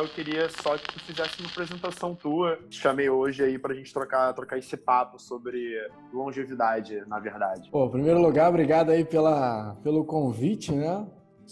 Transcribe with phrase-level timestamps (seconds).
[0.00, 2.58] eu queria só que tu fizesse uma apresentação tua.
[2.68, 5.76] Te chamei hoje aí pra gente trocar, trocar esse papo sobre
[6.12, 7.70] longevidade, na verdade.
[7.70, 11.06] Pô, em primeiro lugar, obrigado aí pela, pelo convite, né?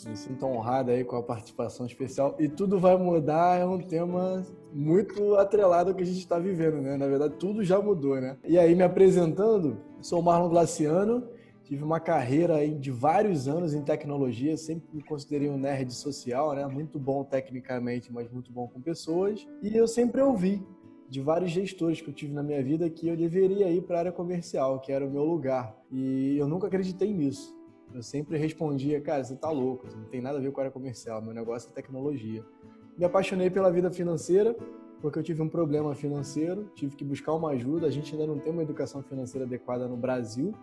[0.06, 2.36] Me sinto honrado aí com a participação especial.
[2.38, 6.80] E tudo vai mudar é um tema muito atrelado ao que a gente está vivendo,
[6.80, 6.96] né?
[6.96, 8.36] Na verdade, tudo já mudou, né?
[8.44, 11.28] E aí, me apresentando, sou Marlon Glaciano,
[11.68, 16.66] tive uma carreira de vários anos em tecnologia, sempre me considerei um nerd social, né?
[16.66, 19.46] Muito bom tecnicamente, mas muito bom com pessoas.
[19.62, 20.66] E eu sempre ouvi
[21.10, 23.98] de vários gestores que eu tive na minha vida que eu deveria ir para a
[23.98, 25.76] área comercial, que era o meu lugar.
[25.92, 27.54] E eu nunca acreditei nisso.
[27.92, 30.72] Eu sempre respondia, cara, você tá louco, não tem nada a ver com a área
[30.72, 32.42] comercial, meu negócio é tecnologia.
[32.96, 34.56] Me apaixonei pela vida financeira,
[35.02, 38.38] porque eu tive um problema financeiro, tive que buscar uma ajuda, a gente ainda não
[38.38, 40.54] tem uma educação financeira adequada no Brasil,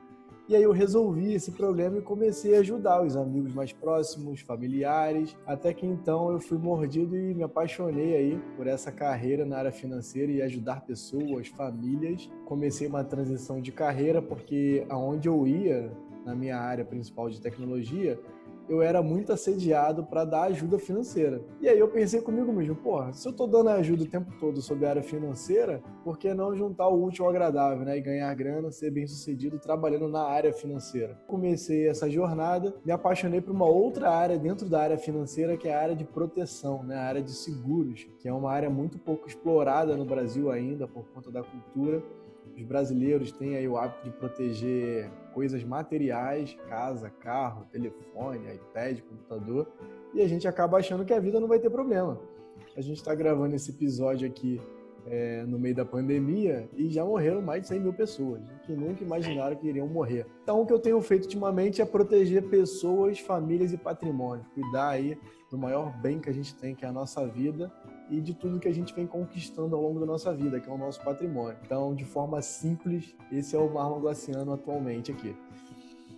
[0.48, 5.36] e aí eu resolvi esse problema e comecei a ajudar os amigos mais próximos, familiares,
[5.46, 9.72] até que então eu fui mordido e me apaixonei aí por essa carreira na área
[9.72, 12.30] financeira e ajudar pessoas, famílias.
[12.46, 15.92] Comecei uma transição de carreira porque aonde eu ia,
[16.24, 18.20] na minha área principal de tecnologia,
[18.68, 21.42] eu era muito assediado para dar ajuda financeira.
[21.62, 24.62] E aí eu pensei comigo mesmo, porra, se eu estou dando ajuda o tempo todo
[24.62, 27.98] sobre a área financeira, por que não juntar o útil ao agradável, né?
[27.98, 31.20] E ganhar grana, ser bem sucedido trabalhando na área financeira.
[31.28, 35.74] Comecei essa jornada, me apaixonei por uma outra área dentro da área financeira, que é
[35.74, 36.96] a área de proteção, né?
[36.96, 41.06] A área de seguros, que é uma área muito pouco explorada no Brasil ainda por
[41.14, 42.04] conta da cultura.
[42.56, 49.68] Os brasileiros têm aí o hábito de proteger coisas materiais, casa, carro, telefone, iPad, computador,
[50.14, 52.18] e a gente acaba achando que a vida não vai ter problema.
[52.78, 54.62] A gente está gravando esse episódio aqui
[55.06, 59.04] é, no meio da pandemia e já morreram mais de 100 mil pessoas, que nunca
[59.04, 60.26] imaginaram que iriam morrer.
[60.42, 65.18] Então, o que eu tenho feito ultimamente é proteger pessoas, famílias e patrimônio, cuidar aí
[65.52, 67.70] do maior bem que a gente tem, que é a nossa vida,
[68.10, 70.72] e de tudo que a gente vem conquistando ao longo da nossa vida, que é
[70.72, 71.58] o nosso patrimônio.
[71.64, 75.36] Então, de forma simples, esse é o Marlon Glaciano atualmente aqui.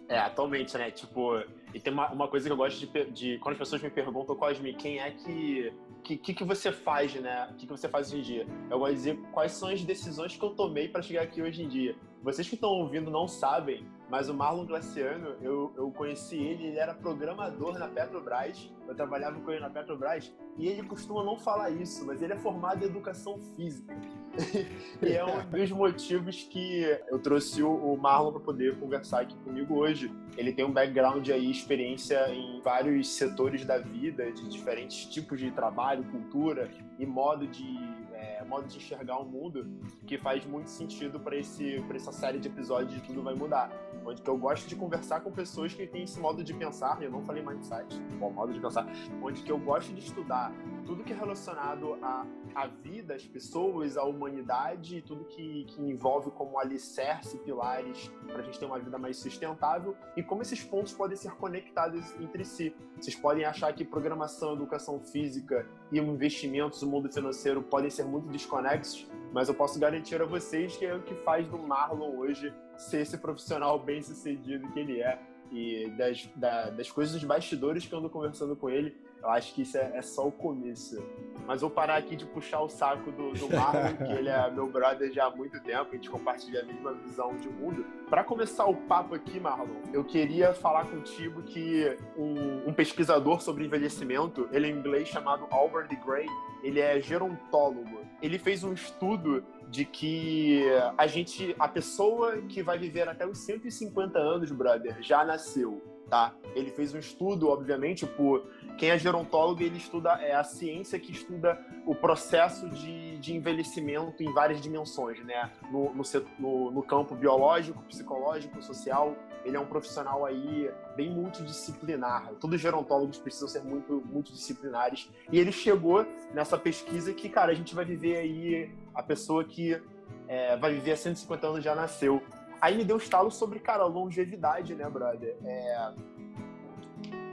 [0.09, 0.90] É, atualmente, né?
[0.90, 1.44] Tipo,
[1.74, 4.36] e tem uma, uma coisa que eu gosto de, de, Quando as pessoas me perguntam,
[4.36, 5.74] Cosme, quem é que.
[5.97, 7.50] O que, que, que, você faz, né?
[7.52, 8.47] O que, que você faz hoje em dia?
[8.72, 11.68] Eu vou dizer quais são as decisões que eu tomei para chegar aqui hoje em
[11.68, 11.97] dia.
[12.24, 16.79] Vocês que estão ouvindo não sabem, mas o Marlon Glaciano, eu, eu conheci ele, ele
[16.79, 21.69] era programador na Petrobras, eu trabalhava com ele na Petrobras, e ele costuma não falar
[21.72, 23.94] isso, mas ele é formado em educação física.
[25.01, 29.75] e é um dos motivos que eu trouxe o Marlon para poder conversar aqui comigo
[29.75, 30.12] hoje.
[30.38, 35.51] Ele tem um background aí, experiência em vários setores da vida, de diferentes tipos de
[35.51, 39.67] trabalho, cultura e modo de é, modo de enxergar o mundo
[40.05, 43.72] que faz muito sentido para esse para essa série de episódios de tudo vai mudar
[44.05, 47.11] onde que eu gosto de conversar com pessoas que têm esse modo de pensar eu
[47.11, 48.88] não falei mindset bom modo de pensar
[49.22, 50.51] onde que eu gosto de estudar
[50.88, 56.31] tudo que é relacionado à, à vida, às pessoas, à humanidade, tudo que, que envolve
[56.31, 60.94] como alicerce, pilares para a gente ter uma vida mais sustentável e como esses pontos
[60.94, 62.73] podem ser conectados entre si.
[62.95, 68.28] Vocês podem achar que programação, educação física e investimentos, o mundo financeiro podem ser muito
[68.28, 72.53] desconexos, mas eu posso garantir a vocês que é o que faz do Marlon hoje
[72.78, 75.20] ser esse profissional bem sucedido que ele é.
[75.50, 79.53] E das, da, das coisas dos bastidores que eu ando conversando com ele, eu acho
[79.53, 81.03] que isso é, é, só o começo.
[81.45, 84.67] Mas vou parar aqui de puxar o saco do, do Marlon, que ele é meu
[84.67, 87.85] brother já há muito tempo, a gente compartilha a mesma visão de mundo.
[88.09, 93.66] Para começar o papo aqui, Marlon, eu queria falar contigo que um, um pesquisador sobre
[93.66, 96.28] envelhecimento, ele é inglês chamado Albert Gray,
[96.63, 98.05] ele é gerontólogo.
[98.22, 100.63] Ele fez um estudo de que
[100.97, 106.34] a gente, a pessoa que vai viver até os 150 anos, brother, já nasceu, tá?
[106.56, 108.45] Ele fez um estudo, obviamente, por
[108.78, 114.22] quem é gerontólogo, ele estuda é a ciência que estuda o processo de, de envelhecimento
[114.22, 115.51] em várias dimensões, né?
[115.72, 115.94] No,
[116.40, 122.34] no, no, campo biológico, psicológico, social, ele é um profissional aí bem multidisciplinar.
[122.40, 125.09] Todos os gerontólogos precisam ser muito multidisciplinares.
[125.32, 129.82] E ele chegou nessa pesquisa que, cara, a gente vai viver aí a pessoa que
[130.28, 132.22] é, vai viver há 150 anos já nasceu.
[132.62, 135.36] Aí me deu um estalo sobre, cara, longevidade, né, brother?
[135.44, 135.94] É...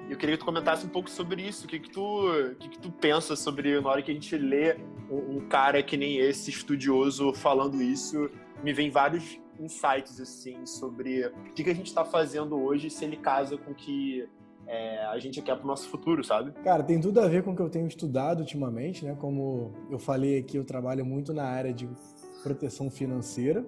[0.09, 1.65] Eu queria que tu comentasse um pouco sobre isso.
[1.65, 4.37] O que que tu, o que que tu pensa sobre na hora que a gente
[4.37, 4.77] lê
[5.11, 8.31] um, um cara que nem esse estudioso falando isso?
[8.63, 13.05] Me vem vários insights assim sobre o que, que a gente está fazendo hoje se
[13.05, 14.29] ele casa com que
[14.67, 16.53] é, a gente quer para o nosso futuro, sabe?
[16.63, 19.17] Cara, tem tudo a ver com o que eu tenho estudado ultimamente, né?
[19.19, 21.89] Como eu falei aqui, eu trabalho muito na área de
[22.43, 23.65] proteção financeira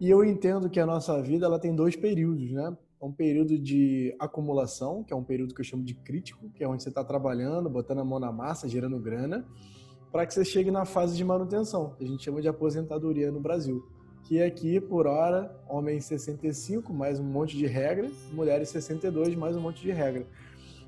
[0.00, 2.76] e eu entendo que a nossa vida ela tem dois períodos, né?
[3.04, 6.64] é um período de acumulação, que é um período que eu chamo de crítico, que
[6.64, 9.44] é onde você está trabalhando, botando a mão na massa, gerando grana,
[10.10, 13.40] para que você chegue na fase de manutenção, que a gente chama de aposentadoria no
[13.40, 13.86] Brasil.
[14.22, 19.60] Que aqui, por hora, homens 65, mais um monte de regra, mulheres 62, mais um
[19.60, 20.26] monte de regra.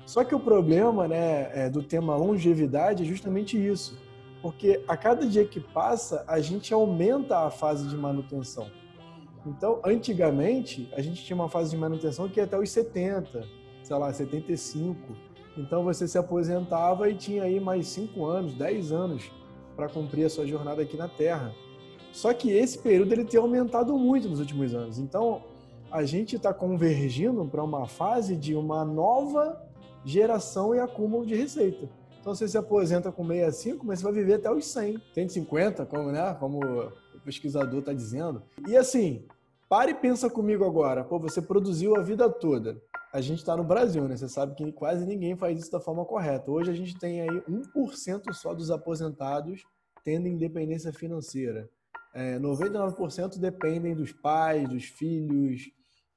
[0.03, 3.95] Só que o problema né, é, do tema longevidade é justamente isso.
[4.41, 8.71] Porque a cada dia que passa, a gente aumenta a fase de manutenção.
[9.47, 13.43] Então, antigamente, a gente tinha uma fase de manutenção que ia até os 70,
[13.83, 14.97] sei lá, 75.
[15.57, 19.31] Então você se aposentava e tinha aí mais 5 anos, 10 anos
[19.75, 21.53] para cumprir a sua jornada aqui na Terra.
[22.11, 24.99] Só que esse período ele tem aumentado muito nos últimos anos.
[24.99, 25.43] Então
[25.91, 29.61] a gente está convergindo para uma fase de uma nova
[30.05, 31.89] geração e acúmulo de receita.
[32.19, 36.11] Então você se aposenta com 65, mas você vai viver até os 100, 150, como,
[36.11, 36.35] né?
[36.39, 38.43] como o pesquisador está dizendo.
[38.67, 39.25] E assim,
[39.69, 41.03] pare e pensa comigo agora.
[41.03, 42.81] Pô, você produziu a vida toda
[43.11, 44.15] a gente está no Brasil, né?
[44.15, 46.51] Você sabe que quase ninguém faz isso da forma correta.
[46.51, 49.63] Hoje a gente tem aí 1% só dos aposentados
[50.03, 51.69] tendo independência financeira.
[52.13, 55.63] É, 99% dependem dos pais, dos filhos,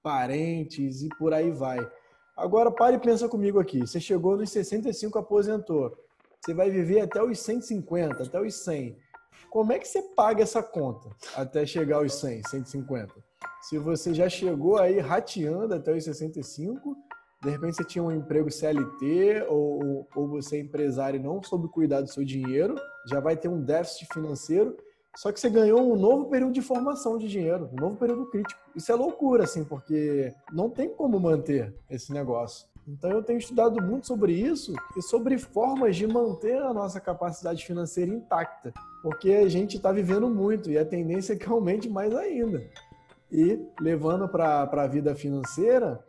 [0.03, 1.79] parentes e por aí vai.
[2.37, 3.81] Agora pare e pensa comigo aqui.
[3.81, 5.97] Você chegou nos 65, aposentou.
[6.41, 8.97] Você vai viver até os 150, até os 100.
[9.51, 13.30] Como é que você paga essa conta até chegar aos 100, 150?
[13.61, 16.97] Se você já chegou aí rateando até os 65,
[17.43, 21.69] de repente você tinha um emprego CLT ou, ou você é empresário e não soube
[21.69, 22.75] cuidar do seu dinheiro,
[23.07, 24.77] já vai ter um déficit financeiro,
[25.17, 28.61] só que você ganhou um novo período de formação de dinheiro, um novo período crítico.
[28.75, 32.69] Isso é loucura, assim, porque não tem como manter esse negócio.
[32.89, 37.65] Então eu tenho estudado muito sobre isso e sobre formas de manter a nossa capacidade
[37.65, 38.73] financeira intacta,
[39.03, 42.61] porque a gente está vivendo muito e a tendência é que aumente mais ainda.
[43.31, 46.05] E levando para a vida financeira,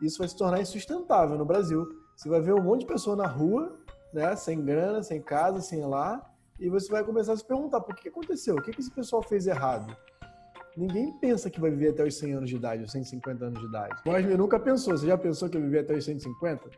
[0.00, 1.86] isso vai se tornar insustentável no Brasil.
[2.16, 3.78] Você vai ver um monte de pessoa na rua,
[4.12, 6.24] né, sem grana, sem casa, sem lá,
[6.58, 9.46] e você vai começar a se perguntar por que aconteceu, o que esse pessoal fez
[9.46, 9.94] errado.
[10.76, 13.66] Ninguém pensa que vai viver até os 100 anos de idade, os 150 anos de
[13.66, 14.02] idade.
[14.04, 14.96] Mas nunca pensou.
[14.96, 16.68] Você já pensou que ia viver até os 150?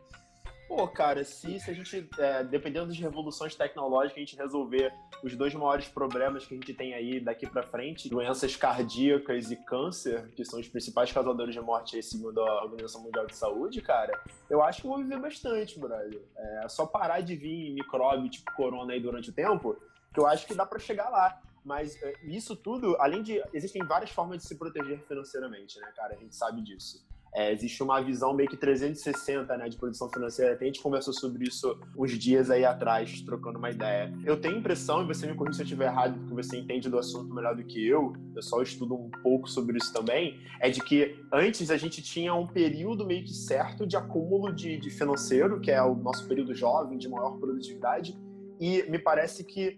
[0.69, 4.93] Pô, cara, se, se a gente, é, dependendo das revoluções tecnológicas, a gente resolver
[5.23, 9.55] os dois maiores problemas que a gente tem aí daqui para frente, doenças cardíacas e
[9.55, 13.81] câncer, que são os principais causadores de morte aí, segundo a Organização Mundial de Saúde,
[13.81, 14.13] cara,
[14.47, 16.21] eu acho que eu vou viver bastante, brother.
[16.37, 19.75] É só parar de vir micróbio tipo corona aí durante o tempo,
[20.13, 21.41] que eu acho que dá para chegar lá.
[21.65, 23.43] Mas é, isso tudo, além de.
[23.53, 26.13] Existem várias formas de se proteger financeiramente, né, cara?
[26.13, 27.03] A gente sabe disso.
[27.33, 30.53] É, existe uma visão meio que 360 né, de produção financeira.
[30.53, 34.13] Até a gente conversou sobre isso uns dias aí atrás, trocando uma ideia.
[34.25, 36.89] Eu tenho a impressão, e você me corrija se eu estiver errado, porque você entende
[36.89, 40.69] do assunto melhor do que eu, eu só estudo um pouco sobre isso também, é
[40.69, 44.89] de que antes a gente tinha um período meio que certo de acúmulo de, de
[44.89, 48.17] financeiro, que é o nosso período jovem, de maior produtividade,
[48.59, 49.77] e me parece que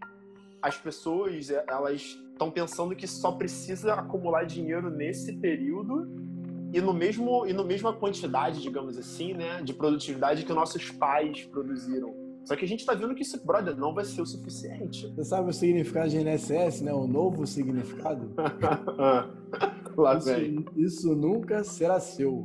[0.61, 6.30] as pessoas elas estão pensando que só precisa acumular dinheiro nesse período
[6.73, 11.43] e no mesmo e no mesma quantidade, digamos assim, né, de produtividade que nossos pais
[11.45, 12.13] produziram.
[12.45, 15.07] Só que a gente está vendo que isso, brother, não vai ser o suficiente.
[15.15, 16.91] Você sabe o significado de INSS, né?
[16.91, 18.33] O novo significado?
[19.95, 20.65] Lá isso, vem.
[20.75, 22.43] Isso nunca será seu.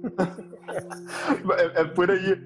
[1.76, 2.38] é, é por aí.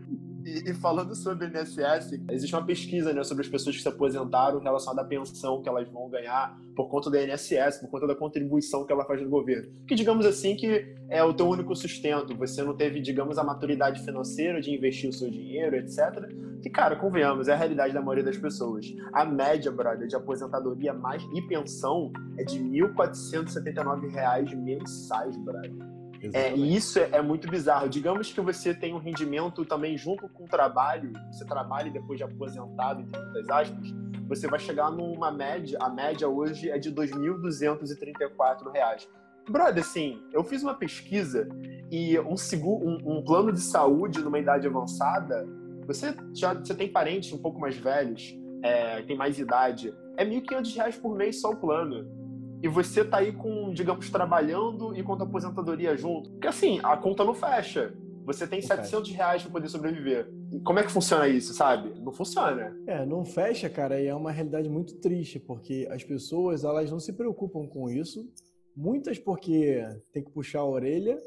[0.54, 4.60] E, falando sobre o INSS, existe uma pesquisa né, sobre as pessoas que se aposentaram
[4.60, 8.86] relacionada à pensão que elas vão ganhar por conta da INSS, por conta da contribuição
[8.86, 9.68] que ela faz no governo.
[9.88, 12.36] Que, digamos assim, que é o teu único sustento.
[12.36, 16.28] Você não teve, digamos, a maturidade financeira de investir o seu dinheiro, etc.
[16.62, 18.86] Que, cara, convenhamos, é a realidade da maioria das pessoas.
[19.12, 25.93] A média, brother, de aposentadoria mais e pensão é de R$ 1.479 mensais, brother.
[26.32, 27.88] É, e isso é, é, muito bizarro.
[27.88, 32.24] Digamos que você tem um rendimento também junto com o trabalho, você trabalha depois de
[32.24, 33.94] aposentado, entre muitas aspas,
[34.28, 39.06] você vai chegar numa média, a média hoje é de R$ 2.234.
[39.48, 41.46] Brother, assim, eu fiz uma pesquisa
[41.90, 45.46] e um, seguro, um, um, plano de saúde numa idade avançada,
[45.86, 50.40] você já você tem parentes um pouco mais velhos, é, tem mais idade, é R$
[50.40, 52.23] 1.500 por mês só o plano
[52.64, 56.30] e você tá aí com, digamos, trabalhando e com a aposentadoria junto.
[56.30, 57.94] Porque assim, a conta não fecha.
[58.24, 59.22] Você tem não 700 fecha.
[59.22, 60.32] reais para poder sobreviver.
[60.50, 61.92] E como é que funciona isso, sabe?
[62.00, 62.74] Não funciona.
[62.86, 66.98] É, não fecha, cara, e é uma realidade muito triste, porque as pessoas, elas não
[66.98, 68.26] se preocupam com isso.
[68.74, 71.18] Muitas porque tem que puxar a orelha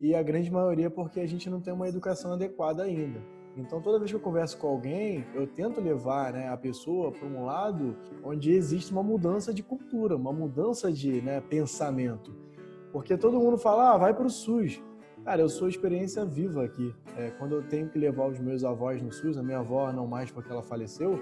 [0.00, 3.20] e a grande maioria porque a gente não tem uma educação adequada ainda.
[3.56, 7.26] Então, toda vez que eu converso com alguém, eu tento levar né, a pessoa para
[7.26, 12.34] um lado onde existe uma mudança de cultura, uma mudança de né, pensamento.
[12.92, 14.82] Porque todo mundo fala, ah, vai para o SUS.
[15.24, 16.94] Cara, eu sou experiência viva aqui.
[17.16, 20.06] É, quando eu tenho que levar os meus avós no SUS, a minha avó não
[20.06, 21.18] mais porque ela faleceu,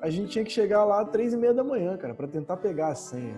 [0.00, 2.58] a gente tinha que chegar lá às três e meia da manhã, cara, para tentar
[2.58, 3.36] pegar a senha.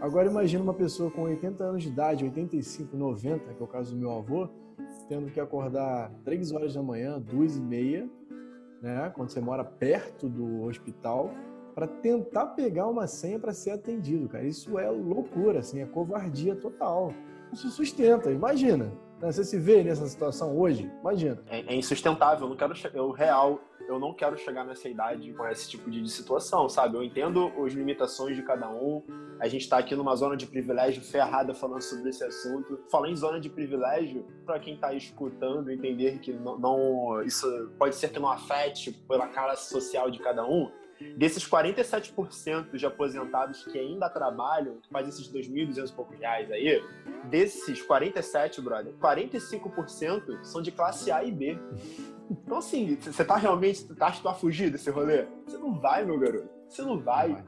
[0.00, 3.94] Agora imagina uma pessoa com 80 anos de idade, 85, 90, que é o caso
[3.94, 4.48] do meu avô,
[5.10, 8.08] tendo que acordar três horas da manhã, duas e meia,
[8.80, 11.32] né, quando você mora perto do hospital,
[11.74, 14.44] para tentar pegar uma senha para ser atendido, cara.
[14.44, 17.12] Isso é loucura, assim, é covardia total.
[17.52, 18.92] Isso sustenta, imagina.
[19.20, 19.30] Né?
[19.30, 20.90] Você se vê nessa situação hoje?
[21.00, 21.38] Imagina.
[21.48, 22.46] É, é insustentável.
[22.46, 26.08] Eu não quero, eu real, eu não quero chegar nessa idade com esse tipo de,
[26.08, 26.96] situação, sabe?
[26.96, 29.02] Eu entendo as limitações de cada um.
[29.38, 32.80] A gente está aqui numa zona de privilégio ferrada falando sobre esse assunto.
[32.90, 37.46] Falando em zona de privilégio, para quem está escutando, entender que não, não, isso
[37.78, 40.70] pode ser que não afete pela cara social de cada um.
[41.16, 46.82] Desses 47% de aposentados que ainda trabalham, que faz esses 2.200 e poucos reais aí,
[47.24, 51.58] desses 47, brother, 45% são de classe A e B.
[52.30, 53.86] Então, assim, você tá realmente.
[53.98, 55.26] Acha que vai fugir desse rolê?
[55.46, 56.48] Você não vai, meu garoto.
[56.68, 56.82] Você.
[56.82, 57.44] Não vai.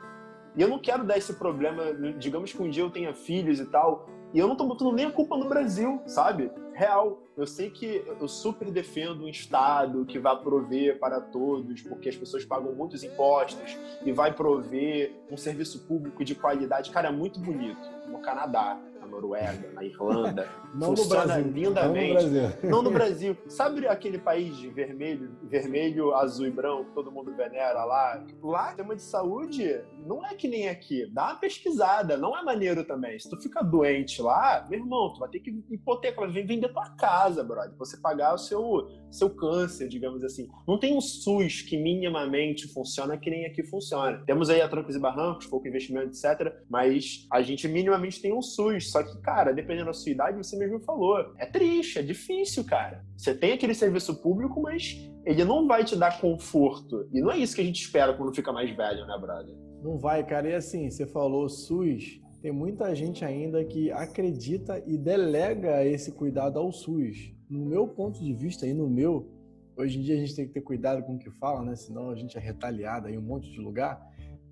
[0.56, 1.92] E eu não quero dar esse problema.
[2.18, 4.08] Digamos que um dia eu tenha filhos e tal.
[4.32, 6.50] E eu não tô botando nem a culpa no Brasil, sabe?
[6.72, 7.22] Real.
[7.36, 12.16] Eu sei que eu super defendo um Estado que vai prover para todos, porque as
[12.16, 16.90] pessoas pagam muitos impostos e vai prover um serviço público de qualidade.
[16.90, 17.78] Cara, é muito bonito.
[18.08, 18.78] No Canadá,
[19.12, 20.48] Noruega, na Irlanda.
[20.74, 21.52] Não funciona no Brasil.
[21.52, 22.14] lindamente.
[22.14, 22.70] Não no Brasil.
[22.70, 23.36] Não no Brasil.
[23.46, 28.24] Sabe aquele país de vermelho, vermelho, azul e branco, todo mundo venera lá?
[28.42, 31.06] Lá, o sistema de saúde não é que nem aqui.
[31.12, 33.18] Dá uma pesquisada, não é maneiro também.
[33.18, 36.88] Se tu fica doente lá, meu irmão, tu vai ter que hipotecar, vai vender tua
[36.90, 37.76] casa, brother.
[37.78, 40.48] Você pagar o seu, seu câncer, digamos assim.
[40.66, 44.22] Não tem um SUS que minimamente funciona que nem aqui funciona.
[44.24, 46.54] Temos aí a Trancos e Barrancos, pouco investimento, etc.
[46.68, 48.90] Mas a gente minimamente tem um SUS.
[48.90, 53.04] Só que, cara, dependendo da sua idade, você mesmo falou, é triste, é difícil, cara.
[53.16, 57.08] Você tem aquele serviço público, mas ele não vai te dar conforto.
[57.12, 59.54] E não é isso que a gente espera quando fica mais velho, né, brother?
[59.82, 60.48] Não vai, cara.
[60.48, 66.58] E assim, você falou SUS, tem muita gente ainda que acredita e delega esse cuidado
[66.58, 67.32] ao SUS.
[67.48, 69.30] No meu ponto de vista e no meu,
[69.76, 71.76] hoje em dia a gente tem que ter cuidado com o que fala, né?
[71.76, 74.00] Senão a gente é retaliado em um monte de lugar.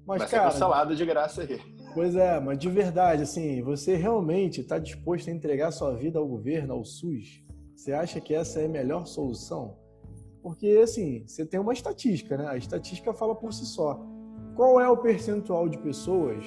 [0.07, 1.61] Mas, Vai cara, ser cancelado de graça aí.
[1.93, 6.27] Pois é, mas de verdade, assim, você realmente está disposto a entregar sua vida ao
[6.27, 7.43] governo, ao SUS?
[7.75, 9.77] Você acha que essa é a melhor solução?
[10.43, 12.47] Porque, assim, você tem uma estatística, né?
[12.47, 14.01] A estatística fala por si só.
[14.55, 16.45] Qual é o percentual de pessoas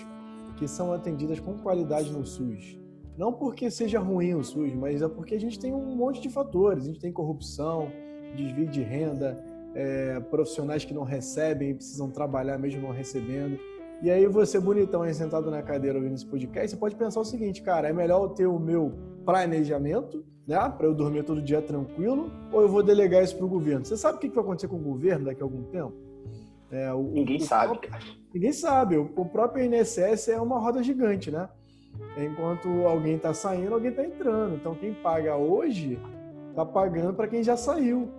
[0.57, 2.79] que são atendidas com qualidade no SUS?
[3.17, 6.29] Não porque seja ruim o SUS, mas é porque a gente tem um monte de
[6.29, 6.85] fatores.
[6.85, 7.91] A gente tem corrupção,
[8.35, 9.43] desvio de renda,
[9.75, 13.59] é, profissionais que não recebem e precisam trabalhar mesmo não recebendo.
[14.03, 17.25] E aí você, bonitão, aí sentado na cadeira ouvindo esse podcast, você pode pensar o
[17.25, 18.91] seguinte, cara, é melhor eu ter o meu
[19.23, 23.47] planejamento, né, para eu dormir todo dia tranquilo, ou eu vou delegar isso para o
[23.47, 23.85] governo?
[23.85, 25.93] Você sabe o que vai acontecer com o governo daqui a algum tempo?
[26.69, 28.97] É, o, ninguém o sabe, próprio, Ninguém sabe.
[28.97, 31.47] O, o próprio INSS é uma roda gigante, né?
[32.17, 34.55] Enquanto alguém está saindo, alguém está entrando.
[34.55, 35.97] Então, quem paga hoje
[36.49, 38.09] está pagando para quem já saiu.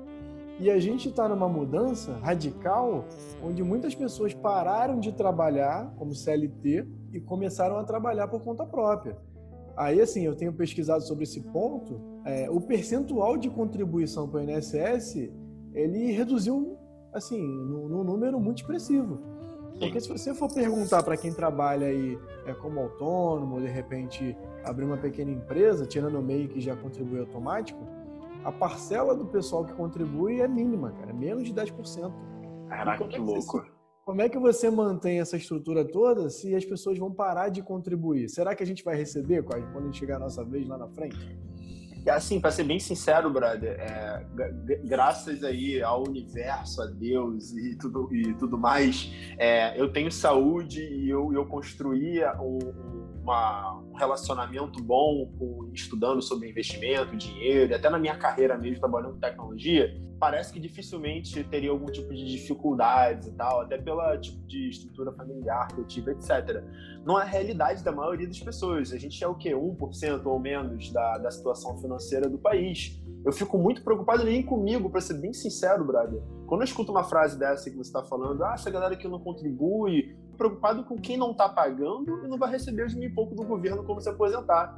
[0.61, 3.04] E a gente está numa mudança radical,
[3.42, 9.16] onde muitas pessoas pararam de trabalhar como CLT e começaram a trabalhar por conta própria.
[9.76, 12.00] Aí, assim, eu tenho pesquisado sobre esse ponto.
[12.25, 15.28] É, o percentual de contribuição para o INSS
[15.75, 16.78] ele reduziu,
[17.12, 19.18] assim, num número muito expressivo.
[19.78, 24.84] Porque se você for perguntar para quem trabalha aí é, como autônomo, de repente abrir
[24.84, 27.80] uma pequena empresa, tirando o MEI que já contribui automático,
[28.45, 32.13] a parcela do pessoal que contribui é mínima, cara, é menos de 10%.
[32.69, 33.41] Caraca, que é louco.
[33.41, 33.75] Você,
[34.05, 38.29] como é que você mantém essa estrutura toda se as pessoas vão parar de contribuir?
[38.29, 40.89] Será que a gente vai receber quando a gente chegar a nossa vez lá na
[40.89, 41.39] frente?
[42.07, 44.27] Assim, para ser bem sincero, brother, é,
[44.85, 50.83] graças aí ao universo, a Deus e tudo, e tudo mais, é, eu tenho saúde
[50.83, 52.59] e eu, eu construía um,
[53.25, 58.81] uma, um relacionamento bom com, estudando sobre investimento, dinheiro, e até na minha carreira mesmo,
[58.81, 59.90] trabalhando com tecnologia,
[60.21, 65.12] parece que dificilmente teria algum tipo de dificuldades e tal, até pela tipo de estrutura
[65.12, 66.62] familiar que eu tive, etc.
[67.04, 68.93] Não é a realidade da maioria das pessoas.
[68.93, 69.50] A gente é o quê?
[69.54, 73.02] 1% ou menos da, da situação financeira do país.
[73.25, 76.23] Eu fico muito preocupado nem comigo, para ser bem sincero, brother.
[76.47, 79.19] Quando eu escuto uma frase dessa que você está falando, ah, essa galera que não
[79.19, 83.35] contribui, preocupado com quem não está pagando e não vai receber os mil e pouco
[83.35, 84.76] do governo como se aposentar.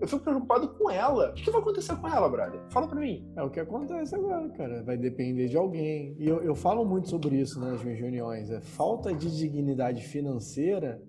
[0.00, 1.30] Eu fico preocupado com ela.
[1.30, 2.60] O que, vai acontecer com ela, brother?
[2.70, 3.30] Fala pra mim.
[3.36, 4.82] É o que acontece agora, cara.
[4.82, 6.16] Vai depender de alguém.
[6.18, 8.50] E eu, eu falo muito sobre isso nas minhas reuniões.
[8.50, 11.02] É falta de dignidade financeira,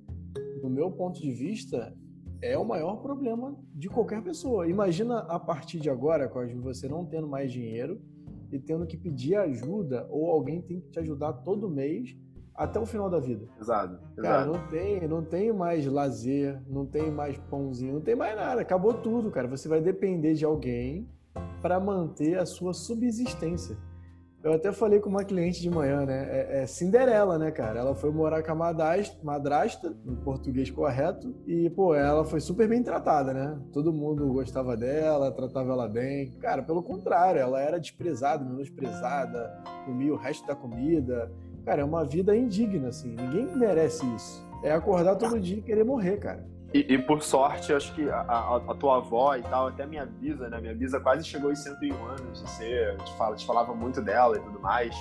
[0.61, 1.95] do meu ponto de vista,
[2.41, 4.67] é o maior problema de qualquer pessoa.
[4.67, 8.01] Imagina a partir de agora, Cosme, você não tendo mais dinheiro
[8.51, 12.17] e tendo que pedir ajuda ou alguém tem que te ajudar todo mês
[12.61, 13.47] até o final da vida.
[13.59, 13.97] Exato.
[14.17, 18.61] Cara, não tem, não tem mais lazer, não tem mais pãozinho, não tem mais nada.
[18.61, 19.47] Acabou tudo, cara.
[19.47, 21.09] Você vai depender de alguém
[21.59, 23.75] para manter a sua subsistência.
[24.43, 26.27] Eu até falei com uma cliente de manhã, né?
[26.29, 27.79] É, é Cinderela, né, cara?
[27.79, 32.67] Ela foi morar com a madrasta, madrasta, no português correto, e, pô, ela foi super
[32.67, 33.59] bem tratada, né?
[33.71, 36.31] Todo mundo gostava dela, tratava ela bem.
[36.39, 41.31] Cara, pelo contrário, ela era desprezada, menosprezada, comia o resto da comida.
[41.65, 43.15] Cara, é uma vida indigna, assim.
[43.15, 44.45] Ninguém merece isso.
[44.63, 46.45] É acordar todo dia e querer morrer, cara.
[46.73, 50.05] E, e, por sorte, acho que a, a, a, tua avó e tal, até minha
[50.05, 50.59] bisa, né?
[50.61, 52.41] Minha bisa quase chegou aos 101 anos.
[52.41, 54.95] Você te, fala, te falava muito dela e tudo mais.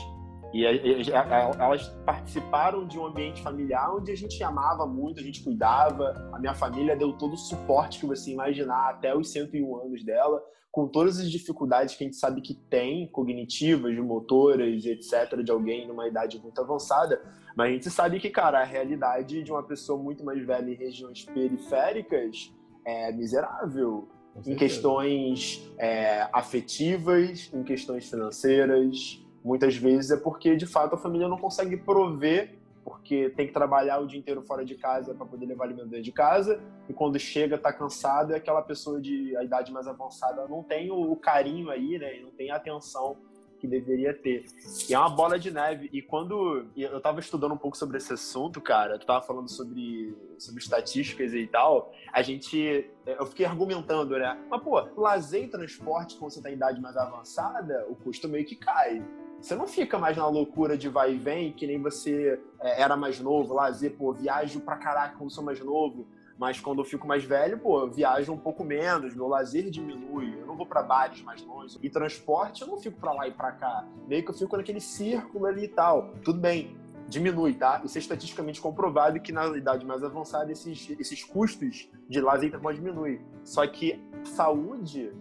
[0.52, 5.23] E a, a, elas participaram de um ambiente familiar onde a gente amava muito, a
[5.23, 6.28] gente cuidava.
[6.33, 10.42] A minha família deu todo o suporte que você imaginar até os 101 anos dela,
[10.73, 15.87] com todas as dificuldades que a gente sabe que tem, cognitivas, motoras, etc., de alguém
[15.87, 17.23] numa idade muito avançada.
[17.57, 20.75] Mas a gente sabe que, cara, a realidade de uma pessoa muito mais velha em
[20.75, 22.52] regiões periféricas
[22.85, 24.09] é miserável.
[24.47, 29.21] Em questões é, afetivas, em questões financeiras.
[29.44, 33.99] Muitas vezes é porque, de fato, a família não consegue prover, porque tem que trabalhar
[33.99, 36.61] o dia inteiro fora de casa para poder levar alimento dentro de casa.
[36.88, 40.90] E quando chega, tá cansado, e aquela pessoa de a idade mais avançada não tem
[40.90, 42.18] o carinho aí, né?
[42.18, 43.16] E não tem a atenção
[43.61, 44.47] que deveria ter.
[44.88, 45.90] E é uma bola de neve.
[45.92, 50.16] E quando eu estava estudando um pouco sobre esse assunto, cara, tu tava falando sobre,
[50.38, 52.90] sobre estatísticas e tal, a gente.
[53.06, 54.42] Eu fiquei argumentando, né?
[54.50, 58.47] Mas, pô, lazer e transporte, quando você tá em idade mais avançada, o custo meio
[58.47, 59.04] que cai.
[59.40, 62.97] Você não fica mais na loucura de vai e vem, que nem você é, era
[62.97, 66.06] mais novo, lazer, pô, viajo pra caraca quando sou mais novo
[66.40, 70.47] mas quando eu fico mais velho, pô, viajo um pouco menos, meu lazer diminui, eu
[70.47, 71.78] não vou para bares mais longe.
[71.82, 73.87] E transporte, eu não fico para lá e para cá.
[74.09, 76.14] Meio que eu fico naquele círculo ali e tal.
[76.25, 76.75] Tudo bem,
[77.06, 77.82] diminui, tá?
[77.84, 82.78] Isso é estatisticamente comprovado que na idade mais avançada esses, esses custos de lazer pode
[82.78, 83.21] diminuir.
[83.45, 85.12] Só que saúde,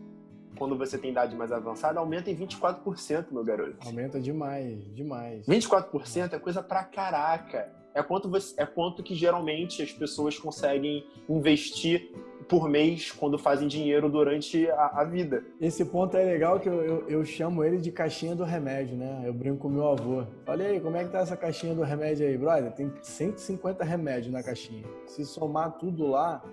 [0.57, 3.77] quando você tem idade mais avançada, aumenta em 24%, meu garoto.
[3.85, 5.45] Aumenta demais, demais.
[5.45, 11.05] 24% é coisa pra caraca é quanto, você, é quanto que geralmente as pessoas conseguem
[11.27, 12.11] investir
[12.47, 15.43] por mês quando fazem dinheiro durante a, a vida.
[15.61, 19.23] Esse ponto é legal que eu, eu, eu, chamo ele de caixinha do remédio, né?
[19.23, 20.23] Eu brinco com meu avô.
[20.45, 22.71] Falei, aí, como é que tá essa caixinha do remédio aí, brother?
[22.71, 24.83] Tem 150 remédios na caixinha.
[25.05, 26.43] Se somar tudo lá,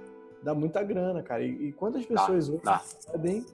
[0.43, 1.43] dá muita grana, cara.
[1.43, 2.61] E, e quantas pessoas hoje
[3.11, 3.47] podem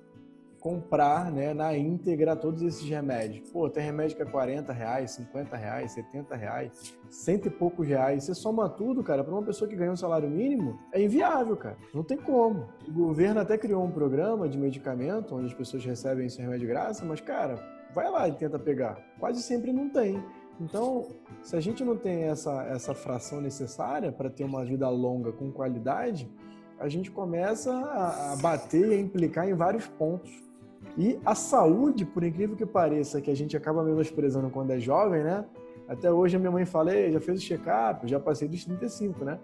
[0.63, 3.51] comprar né, na íntegra todos esses remédios.
[3.51, 8.23] Pô, tem remédio que é 40 reais, 50 reais, 70 reais, cento e poucos reais.
[8.25, 11.77] Você soma tudo, cara, para uma pessoa que ganha um salário mínimo, é inviável, cara.
[11.93, 12.69] Não tem como.
[12.87, 16.73] O governo até criou um programa de medicamento onde as pessoas recebem esse remédio de
[16.73, 17.59] graça, mas, cara,
[17.93, 18.97] vai lá e tenta pegar.
[19.19, 20.23] Quase sempre não tem.
[20.61, 21.09] Então,
[21.43, 25.51] se a gente não tem essa, essa fração necessária para ter uma vida longa com
[25.51, 26.31] qualidade,
[26.79, 30.52] a gente começa a bater e a implicar em vários pontos
[30.97, 35.23] e a saúde, por incrível que pareça, que a gente acaba menosprezando quando é jovem,
[35.23, 35.45] né?
[35.89, 39.39] Até hoje a minha mãe fala, já fez o check-up, já passei dos 35, né?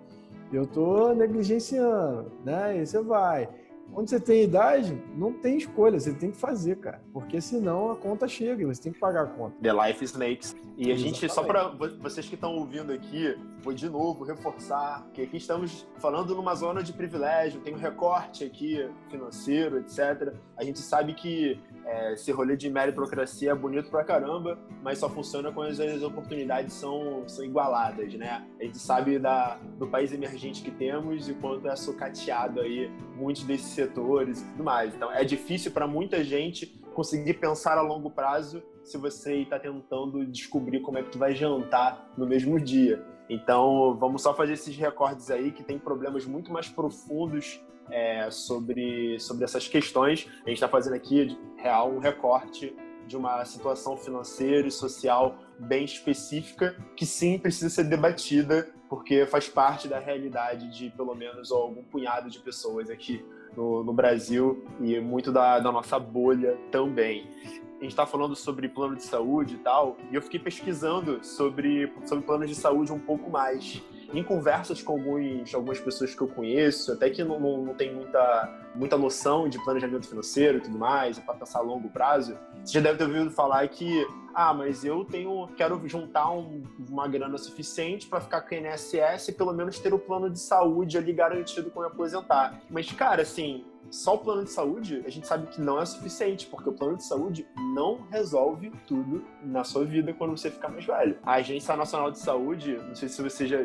[0.52, 2.80] Eu tô negligenciando, né?
[2.80, 3.48] E você vai.
[3.92, 7.02] Quando você tem idade, não tem escolha, você tem que fazer, cara.
[7.12, 9.56] Porque senão a conta chega e você tem que pagar a conta.
[9.60, 10.56] The Life Snakes.
[10.76, 11.68] E a gente, só para
[12.00, 16.82] vocês que estão ouvindo aqui, vou de novo reforçar que aqui estamos falando numa zona
[16.82, 20.32] de privilégio, tem um recorte aqui financeiro, etc.
[20.56, 25.08] A gente sabe que é, esse rolê de meritocracia é bonito pra caramba, mas só
[25.08, 28.46] funciona quando as oportunidades são, são igualadas, né?
[28.60, 33.42] A gente sabe da, do país emergente que temos e quanto é sucateado aí muitos
[33.42, 34.94] desses setores e tudo mais.
[34.94, 40.26] Então, é difícil para muita gente conseguir pensar a longo prazo se você está tentando
[40.26, 43.04] descobrir como é que tu vai jantar no mesmo dia.
[43.30, 47.60] Então, vamos só fazer esses recordes aí que tem problemas muito mais profundos
[47.90, 50.26] é, sobre, sobre essas questões.
[50.44, 52.74] A gente está fazendo aqui, real, um recorte
[53.06, 59.48] de uma situação financeira e social bem específica que sim precisa ser debatida porque faz
[59.48, 63.24] parte da realidade de pelo menos algum punhado de pessoas aqui
[63.58, 67.26] no, no Brasil e muito da, da nossa bolha também
[67.80, 71.92] a gente está falando sobre plano de saúde e tal, e eu fiquei pesquisando sobre,
[72.06, 73.80] sobre planos de saúde um pouco mais.
[74.12, 77.94] em conversas com alguns, algumas pessoas que eu conheço, até que não, não, não tem
[77.94, 82.72] muita, muita noção de planejamento financeiro e tudo mais, para pensar a longo prazo, você
[82.72, 84.04] já deve ter ouvido falar que
[84.40, 89.30] ah, mas eu tenho, quero juntar um, uma grana suficiente para ficar com o INSS
[89.30, 92.62] e pelo menos ter o plano de saúde ali garantido quando eu aposentar.
[92.70, 96.46] Mas, cara, assim, só o plano de saúde, a gente sabe que não é suficiente,
[96.46, 100.84] porque o plano de saúde não resolve tudo na sua vida quando você ficar mais
[100.84, 101.18] velho.
[101.24, 103.58] A Agência Nacional de Saúde, não sei se você já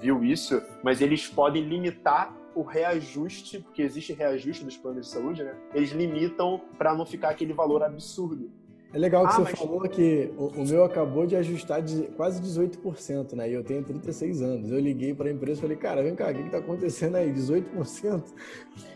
[0.00, 5.42] viu isso, mas eles podem limitar o reajuste, porque existe reajuste dos planos de saúde,
[5.42, 5.56] né?
[5.74, 8.50] Eles limitam para não ficar aquele valor absurdo.
[8.92, 9.58] É legal que ah, você mas...
[9.58, 13.48] falou que o, o, meu acabou de ajustar de quase 18%, né?
[13.48, 14.70] E eu tenho 36 anos.
[14.72, 17.32] Eu liguei para a empresa e falei, cara, vem cá, o que está acontecendo aí?
[17.32, 18.24] 18%?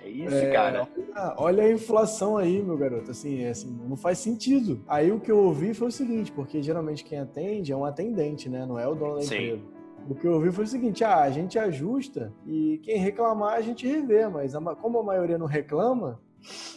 [0.03, 0.89] É isso, é, cara.
[1.15, 3.13] Olha, olha, a inflação aí, meu garoto.
[3.13, 4.83] Assim, é, assim, não faz sentido.
[4.89, 8.49] Aí o que eu ouvi foi o seguinte, porque geralmente quem atende é um atendente,
[8.49, 8.67] né?
[8.67, 9.35] Não é o dono da Sim.
[9.35, 9.75] empresa.
[10.09, 13.61] O que eu ouvi foi o seguinte: ah, a gente ajusta e quem reclamar a
[13.61, 16.21] gente revê, mas como a maioria não reclama,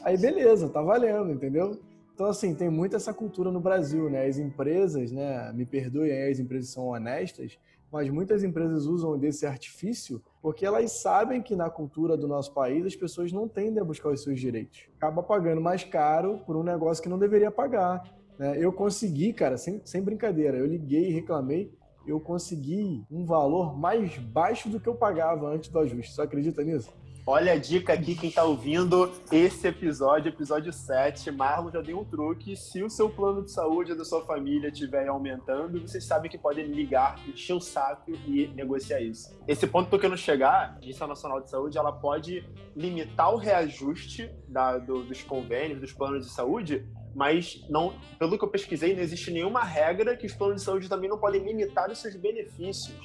[0.04, 1.78] aí beleza, tá valendo, entendeu?
[2.18, 4.26] Então, assim, tem muito essa cultura no Brasil, né?
[4.26, 5.54] As empresas, né?
[5.54, 7.60] Me perdoem as empresas são honestas,
[7.92, 12.84] mas muitas empresas usam desse artifício porque elas sabem que na cultura do nosso país
[12.88, 14.90] as pessoas não tendem a buscar os seus direitos.
[14.98, 18.04] Acaba pagando mais caro por um negócio que não deveria pagar.
[18.40, 18.58] Né?
[18.58, 21.72] Eu consegui, cara, sem, sem brincadeira, eu liguei e reclamei,
[22.08, 26.16] eu consegui um valor mais baixo do que eu pagava antes do ajuste.
[26.16, 26.92] Você acredita nisso?
[27.30, 31.30] Olha a dica aqui, quem tá ouvindo esse episódio, episódio 7.
[31.30, 32.56] Marlon já deu um truque.
[32.56, 36.68] Se o seu plano de saúde da sua família estiver aumentando, vocês sabem que podem
[36.68, 39.38] ligar, encher o saco e negociar isso.
[39.46, 43.36] Esse ponto que eu quero chegar, a Agência Nacional de Saúde, ela pode limitar o
[43.36, 48.96] reajuste da, do, dos convênios, dos planos de saúde, mas não, pelo que eu pesquisei,
[48.96, 52.16] não existe nenhuma regra que os planos de saúde também não podem limitar os seus
[52.16, 52.96] benefícios.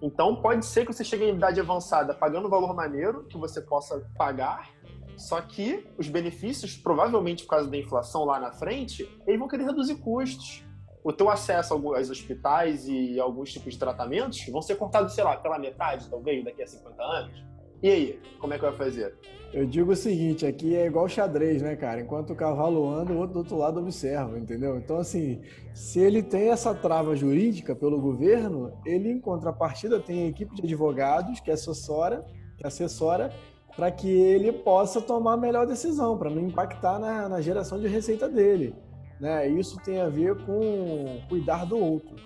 [0.00, 3.60] Então, pode ser que você chegue em idade avançada pagando um valor maneiro que você
[3.60, 4.70] possa pagar,
[5.16, 9.64] só que os benefícios, provavelmente por causa da inflação lá na frente, eles vão querer
[9.64, 10.64] reduzir custos.
[11.02, 15.36] O teu acesso aos hospitais e alguns tipos de tratamentos vão ser cortados, sei lá,
[15.36, 17.55] pela metade, talvez, daqui a 50 anos.
[17.82, 19.14] E aí, como é que vai fazer?
[19.52, 22.00] Eu digo o seguinte, aqui é igual xadrez, né, cara?
[22.00, 24.76] Enquanto o cavalo anda, o outro do outro lado observa, entendeu?
[24.76, 25.40] Então, assim,
[25.74, 30.62] se ele tem essa trava jurídica pelo governo, ele, em contrapartida, tem a equipe de
[30.62, 32.24] advogados que assessora,
[32.58, 33.32] que assessora
[33.76, 37.86] para que ele possa tomar a melhor decisão, para não impactar na, na geração de
[37.86, 38.74] receita dele.
[39.20, 39.48] Né?
[39.48, 42.16] Isso tem a ver com cuidar do outro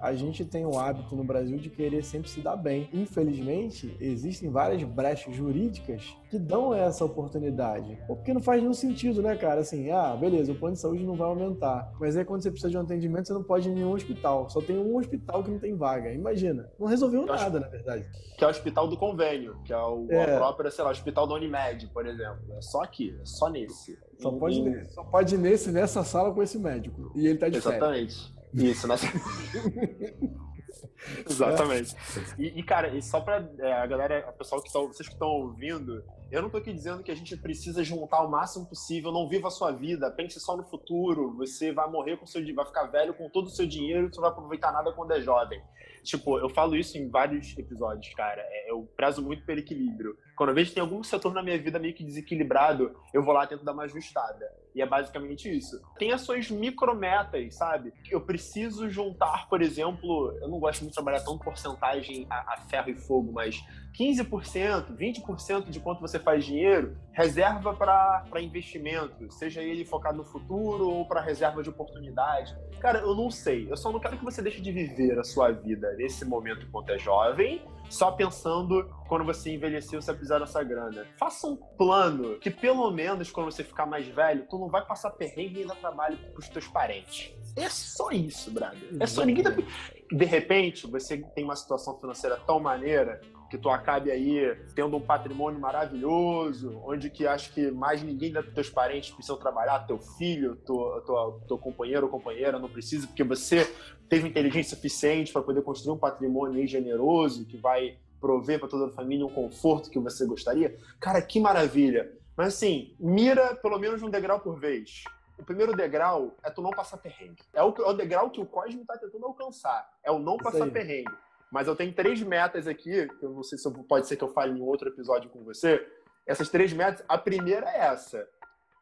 [0.00, 2.88] a gente tem o hábito no Brasil de querer sempre se dar bem.
[2.92, 7.98] Infelizmente, existem várias brechas jurídicas que dão essa oportunidade.
[8.06, 9.60] Porque não faz nenhum sentido, né, cara?
[9.60, 11.92] Assim, ah, beleza, o plano de saúde não vai aumentar.
[12.00, 14.48] Mas aí quando você precisa de um atendimento, você não pode ir em nenhum hospital.
[14.48, 16.12] Só tem um hospital que não tem vaga.
[16.12, 16.70] Imagina.
[16.78, 18.06] Não resolveu nada, na verdade.
[18.38, 20.36] Que é o hospital do convênio, que é o é.
[20.36, 22.40] próprio, sei lá, hospital da Unimed, por exemplo.
[22.56, 23.98] É só aqui, é só nesse.
[24.18, 24.84] Só pode, e...
[24.86, 27.12] só pode ir nesse, nessa sala com esse médico.
[27.14, 28.14] E ele tá de Exatamente.
[28.14, 28.39] Férias.
[28.54, 29.06] いえ、すみませ。
[31.28, 31.94] Exatamente.
[32.38, 35.14] E, e, cara, e só pra é, a galera, o pessoal que tá, vocês que
[35.14, 39.10] estão ouvindo, eu não tô aqui dizendo que a gente precisa juntar o máximo possível,
[39.10, 42.66] não viva a sua vida, pense só no futuro, você vai morrer com seu vai
[42.66, 45.60] ficar velho com todo o seu dinheiro, você não vai aproveitar nada quando é jovem.
[46.02, 48.40] Tipo, eu falo isso em vários episódios, cara.
[48.42, 50.16] É, eu prezo muito pelo equilíbrio.
[50.36, 53.34] Quando eu vejo que tem algum setor na minha vida meio que desequilibrado, eu vou
[53.34, 54.50] lá tento dar uma ajustada.
[54.74, 55.80] E é basicamente isso.
[55.98, 57.92] Tem as suas micrometas, sabe?
[58.10, 62.90] Eu preciso juntar, por exemplo, eu não gosto muito trabalhar tão porcentagem a, a ferro
[62.90, 63.64] e fogo, mas
[63.98, 70.88] 15%, 20% de quanto você faz dinheiro, reserva para investimento, seja ele focado no futuro
[70.88, 72.56] ou para reserva de oportunidade.
[72.80, 73.70] Cara, eu não sei.
[73.70, 76.90] Eu só não quero que você deixe de viver a sua vida nesse momento enquanto
[76.90, 81.06] é jovem, só pensando quando você envelheceu, você precisar dessa grana.
[81.18, 85.10] Faça um plano que, pelo menos, quando você ficar mais velho, tu não vai passar
[85.10, 87.34] perrengue e dar trabalho pros teus parentes.
[87.56, 88.78] É só isso, brother.
[89.00, 89.50] É só ninguém tá...
[89.50, 95.00] De repente, você tem uma situação financeira tão maneira que tu acabe aí tendo um
[95.00, 100.54] patrimônio maravilhoso, onde que acho que mais ninguém dos teus parentes precisa trabalhar, teu filho,
[100.64, 103.64] teu, teu, teu companheiro ou companheira não precisa, porque você
[104.08, 108.86] teve inteligência suficiente para poder construir um patrimônio aí generoso que vai prover para toda
[108.86, 110.78] a família um conforto que você gostaria.
[111.00, 112.12] Cara, que maravilha!
[112.36, 115.02] Mas assim, mira pelo menos um degrau por vez.
[115.36, 117.42] O primeiro degrau é tu não passar perrengue.
[117.52, 119.90] É o, é o degrau que o Cosmo está tentando alcançar.
[120.04, 121.10] É o não passar perrengue.
[121.50, 124.24] Mas eu tenho três metas aqui, que eu não sei se eu, pode ser que
[124.24, 125.84] eu fale em outro episódio com você.
[126.26, 128.26] Essas três metas, a primeira é essa.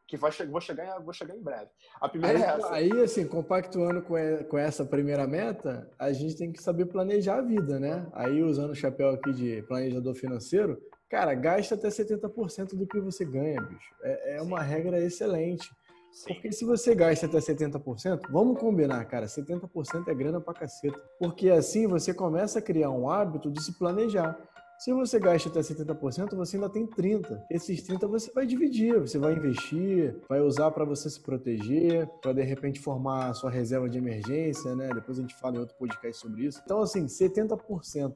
[0.07, 1.71] que vai vou, chegar, vou chegar em breve.
[2.01, 2.75] A primeira aí, é essa.
[2.75, 4.15] Aí, assim, compactuando com,
[4.49, 8.07] com essa primeira meta, a gente tem que saber planejar a vida, né?
[8.13, 10.79] Aí, usando o chapéu aqui de planejador financeiro,
[11.09, 13.95] cara, gasta até 70% do que você ganha, bicho.
[14.03, 15.71] É, é uma regra excelente.
[16.19, 16.35] Sim.
[16.35, 21.01] Porque se você gasta até 70%, vamos combinar, cara, 70% é grana pra caceta.
[21.17, 24.37] Porque assim você começa a criar um hábito de se planejar.
[24.81, 27.41] Se você gasta até 70%, você ainda tem 30%.
[27.49, 32.33] Esses 30% você vai dividir, você vai investir, vai usar para você se proteger, para
[32.33, 34.89] de repente formar a sua reserva de emergência, né?
[34.93, 36.61] Depois a gente fala em outro podcast sobre isso.
[36.65, 38.15] Então, assim, 70%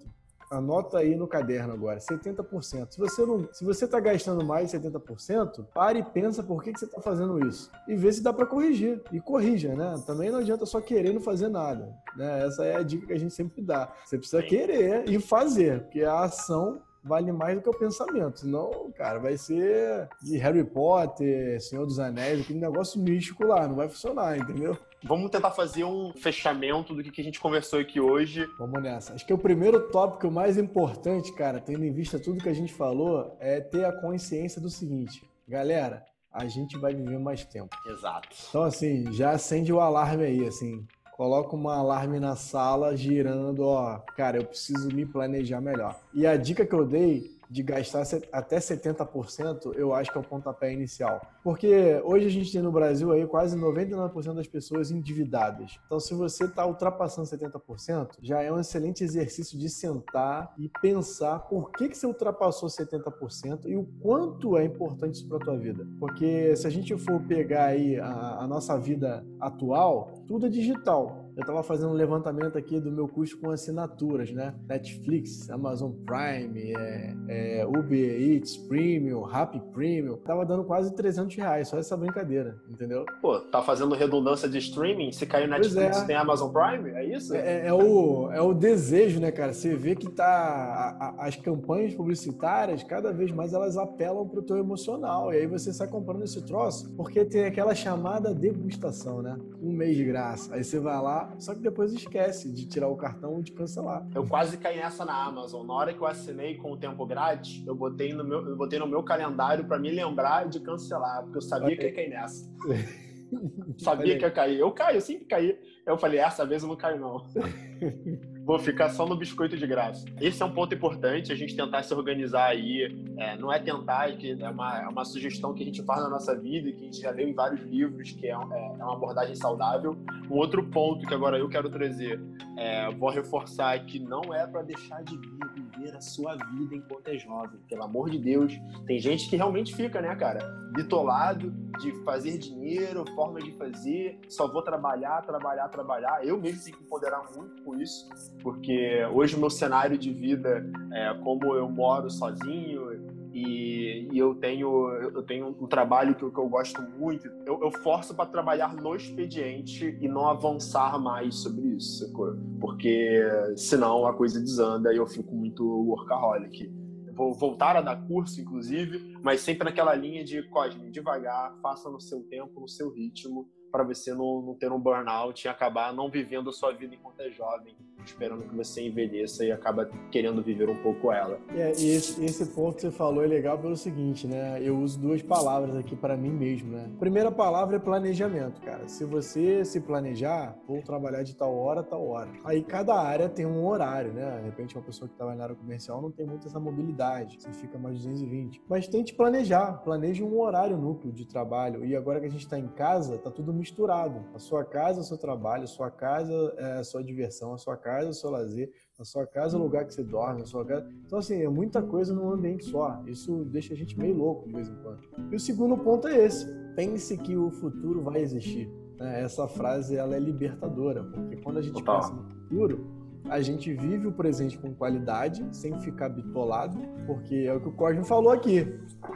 [0.52, 2.92] Anota aí no caderno agora, 70%.
[2.92, 6.72] Se você não, se você está gastando mais de 70%, pare e pensa por que,
[6.72, 7.70] que você está fazendo isso.
[7.88, 9.02] E vê se dá para corrigir.
[9.10, 9.94] E corrija, né?
[10.06, 11.94] Também não adianta só querer não fazer nada.
[12.16, 12.46] Né?
[12.46, 13.92] Essa é a dica que a gente sempre dá.
[14.04, 18.40] Você precisa querer e fazer, porque a ação vale mais do que o pensamento.
[18.40, 23.74] Senão, cara, vai ser de Harry Potter, Senhor dos Anéis, aquele negócio místico lá, não
[23.74, 24.76] vai funcionar, entendeu?
[25.04, 28.46] Vamos tentar fazer um fechamento do que a gente conversou aqui hoje.
[28.56, 29.14] Vamos nessa.
[29.14, 32.72] Acho que o primeiro tópico mais importante, cara, tendo em vista tudo que a gente
[32.72, 35.28] falou, é ter a consciência do seguinte.
[35.48, 37.76] Galera, a gente vai viver mais tempo.
[37.84, 38.28] Exato.
[38.48, 40.86] Então, assim, já acende o alarme aí, assim.
[41.16, 43.98] Coloca uma alarme na sala girando, ó.
[44.16, 45.98] Cara, eu preciso me planejar melhor.
[46.14, 50.24] E a dica que eu dei de gastar até 70%, eu acho que é o
[50.24, 51.20] pontapé inicial.
[51.44, 55.78] Porque hoje a gente tem no Brasil aí quase 99% das pessoas endividadas.
[55.84, 61.40] Então, se você está ultrapassando 70%, já é um excelente exercício de sentar e pensar
[61.40, 65.58] por que, que você ultrapassou 70% e o quanto é importante isso para a tua
[65.58, 65.86] vida.
[66.00, 71.21] Porque se a gente for pegar aí a, a nossa vida atual, tudo é digital.
[71.36, 74.54] Eu estava fazendo um levantamento aqui do meu custo com assinaturas, né?
[74.68, 80.16] Netflix, Amazon Prime, é, é, Uber Eats Premium, Rappi Premium.
[80.18, 83.06] Tava dando quase 300 reais, só essa brincadeira, entendeu?
[83.20, 85.10] Pô, tá fazendo redundância de streaming?
[85.12, 86.04] Se caiu Netflix, é.
[86.04, 86.90] tem Amazon Prime?
[86.90, 87.34] É isso?
[87.34, 89.52] É, é, é, o, é o desejo, né, cara?
[89.52, 90.26] Você vê que tá...
[90.26, 95.32] A, a, as campanhas publicitárias, cada vez mais elas apelam pro teu emocional.
[95.32, 99.38] E aí você sai comprando esse troço, porque tem aquela chamada degustação, né?
[99.62, 100.54] Um mês de graça.
[100.54, 104.06] Aí você vai lá, só que depois esquece de tirar o cartão e de cancelar.
[104.14, 105.66] Eu quase caí nessa na Amazon.
[105.66, 108.78] Na hora que eu assinei com o tempo grátis, eu botei no meu, eu botei
[108.78, 112.50] no meu calendário para me lembrar de cancelar, porque eu sabia que ia cair nessa.
[113.78, 114.58] sabia que ia cair.
[114.58, 115.58] Eu caio, eu sempre caí.
[115.86, 117.26] Eu falei, essa vez eu não caio, não.
[118.44, 120.04] Vou ficar só no biscoito de graça.
[120.20, 122.92] Esse é um ponto importante, a gente tentar se organizar aí.
[123.16, 126.02] É, não é tentar, é que é uma, é uma sugestão que a gente faz
[126.02, 128.34] na nossa vida e que a gente já leu em vários livros, que é, é,
[128.34, 129.96] é uma abordagem saudável.
[130.28, 132.20] Um outro ponto que agora eu quero trazer,
[132.58, 137.18] é, vou reforçar que não é para deixar de viver a sua vida enquanto é
[137.18, 137.60] jovem.
[137.68, 138.52] Pelo amor de Deus.
[138.86, 140.40] Tem gente que realmente fica, né, cara,
[140.74, 141.50] bitolado
[141.80, 146.26] de fazer dinheiro, forma de fazer, só vou trabalhar, trabalhar, trabalhar.
[146.26, 148.08] Eu mesmo tenho que empoderar muito com isso
[148.42, 152.92] porque hoje o meu cenário de vida, é, como eu moro sozinho
[153.32, 157.70] e, e eu tenho eu tenho um trabalho que, que eu gosto muito, eu, eu
[157.70, 162.12] forço para trabalhar no expediente e não avançar mais sobre isso,
[162.60, 163.22] porque
[163.56, 166.70] senão a coisa desanda e eu fico muito workaholic.
[167.14, 172.00] Vou voltar a dar curso, inclusive, mas sempre naquela linha de Cosme, devagar, faça no
[172.00, 176.10] seu tempo, no seu ritmo, para você não, não, ter um burnout e acabar não
[176.10, 180.68] vivendo a sua vida enquanto é jovem, esperando que você envelheça e acaba querendo viver
[180.68, 181.38] um pouco ela.
[181.54, 184.58] É, esse, esse, ponto que você falou é legal pelo seguinte, né?
[184.62, 186.90] Eu uso duas palavras aqui para mim mesmo, né?
[186.98, 188.88] Primeira palavra é planejamento, cara.
[188.88, 192.30] Se você se planejar, vou trabalhar de tal hora, tal hora.
[192.44, 194.38] Aí cada área tem um horário, né?
[194.38, 197.52] De repente uma pessoa que trabalha na área comercial não tem muito essa mobilidade, você
[197.52, 198.62] fica mais 220.
[198.68, 201.84] Mas tente planejar, planeje um horário núcleo de trabalho.
[201.84, 204.24] E agora que a gente está em casa, tá tudo misturado.
[204.34, 207.76] A sua casa, o seu trabalho, a sua casa é a sua diversão, a sua
[207.76, 210.46] casa é o seu lazer, a sua casa é o lugar que você dorme, a
[210.46, 210.88] sua casa.
[211.04, 213.02] Então, assim, é muita coisa num ambiente só.
[213.06, 215.00] Isso deixa a gente meio louco de vez em quando.
[215.30, 218.70] E o segundo ponto é esse: pense que o futuro vai existir.
[218.98, 219.22] Né?
[219.22, 222.86] Essa frase ela é libertadora, porque quando a gente pensa no futuro,
[223.28, 227.72] a gente vive o presente com qualidade, sem ficar bitolado, porque é o que o
[227.72, 228.66] Cosme falou aqui.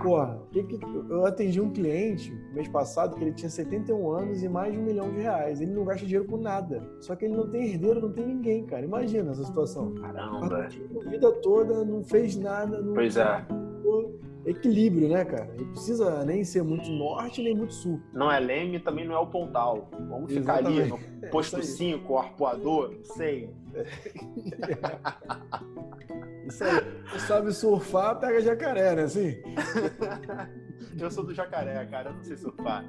[0.02, 0.78] Porra, que que,
[1.10, 4.82] eu atendi um cliente mês passado que ele tinha 71 anos e mais de um
[4.82, 5.60] milhão de reais.
[5.60, 6.82] Ele não gasta dinheiro com nada.
[7.00, 8.84] Só que ele não tem herdeiro, não tem ninguém, cara.
[8.84, 9.94] Imagina essa situação.
[9.94, 10.66] Caramba.
[10.66, 12.80] A vida toda, não fez nada.
[12.80, 13.46] Não pois é
[14.46, 15.52] equilíbrio, né, cara?
[15.56, 18.00] Não precisa nem ser muito norte nem muito sul.
[18.12, 19.90] Não é Leme também não é o Pontal.
[20.08, 20.92] Vamos ficar Exatamente.
[20.92, 23.50] ali no posto 5, é arpoador, sei.
[26.46, 26.80] Isso aí.
[27.12, 29.02] Você sabe surfar, pega jacaré, né?
[29.02, 29.36] Assim?
[30.98, 32.10] eu sou do jacaré, cara.
[32.10, 32.84] Eu não sei surfar.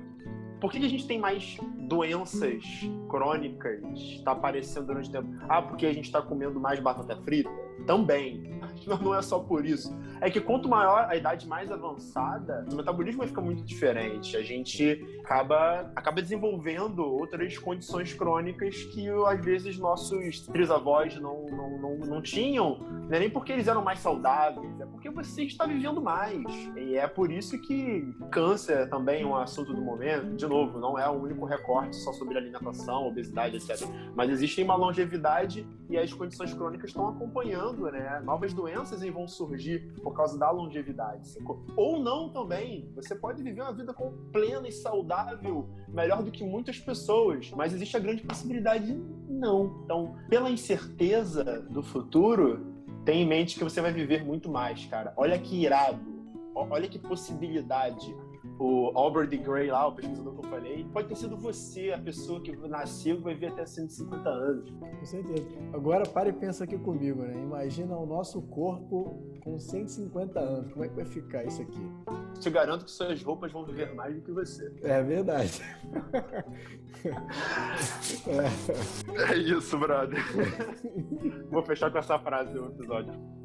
[0.60, 2.64] Por que, que a gente tem mais doenças
[3.10, 3.80] crônicas
[4.24, 5.30] tá aparecendo durante o tempo?
[5.48, 7.50] Ah, porque a gente está comendo mais batata frita?
[7.86, 8.57] Também.
[9.02, 9.96] Não é só por isso.
[10.22, 14.36] É que quanto maior a idade mais avançada, o metabolismo vai ficar muito diferente.
[14.38, 21.78] A gente acaba, acaba desenvolvendo outras condições crônicas que às vezes nossos trisavós não, não,
[21.78, 22.80] não, não tinham.
[22.80, 26.44] Não é nem porque eles eram mais saudáveis, é porque você está vivendo mais.
[26.76, 30.36] E é por isso que câncer também é um assunto do momento.
[30.36, 33.88] De novo, não é o único recorte só sobre alimentação, obesidade, etc.
[34.16, 38.22] Mas existe uma longevidade e as condições crônicas estão acompanhando, né?
[38.24, 38.77] Novas doenças
[39.12, 41.38] vão surgir por causa da longevidade.
[41.76, 42.92] Ou não também.
[42.96, 47.74] Você pode viver uma vida com plena e saudável, melhor do que muitas pessoas, mas
[47.74, 49.82] existe a grande possibilidade de não.
[49.84, 52.66] Então, pela incerteza do futuro,
[53.06, 55.14] tenha em mente que você vai viver muito mais, cara.
[55.16, 56.00] Olha que irado.
[56.56, 58.16] Olha que possibilidade
[58.60, 59.38] o Albert D.
[59.38, 63.18] Gray lá, o pesquisador que eu falei, pode ter sido você, a pessoa que nasceu
[63.18, 64.70] e vai viver até 150 anos.
[64.70, 65.48] Com certeza.
[65.74, 67.34] Agora pare e pensa aqui comigo, né?
[67.42, 70.74] Imagina o nosso corpo com 150 anos.
[70.74, 71.92] Como é que vai ficar isso aqui?
[72.40, 74.74] Te garanto que suas roupas vão viver mais do que você.
[74.82, 75.62] É verdade.
[78.28, 79.34] é.
[79.34, 80.20] é isso, brother.
[81.52, 83.37] Vou fechar com essa frase do episódio.